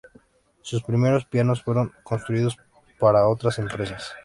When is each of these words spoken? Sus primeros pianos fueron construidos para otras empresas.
Sus 0.63 0.81
primeros 0.81 1.25
pianos 1.25 1.61
fueron 1.61 1.93
construidos 2.03 2.57
para 2.97 3.27
otras 3.27 3.59
empresas. 3.59 4.13